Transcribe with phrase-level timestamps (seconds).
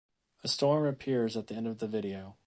[0.43, 2.39] A storm appears at the end of the video.